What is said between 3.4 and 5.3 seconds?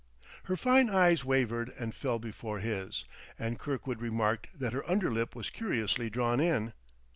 Kirkwood remarked that her under